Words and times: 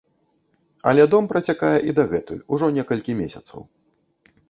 Але 0.91 1.03
дом 1.11 1.27
працякае 1.35 1.71
і 1.91 1.95
дагэтуль, 2.01 2.43
ужо 2.57 2.65
некалькі 2.79 3.19
месяцаў. 3.25 3.59